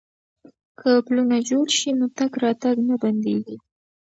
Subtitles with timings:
[0.79, 3.57] که پلونه جوړ شي نو تګ راتګ نه بندیږي.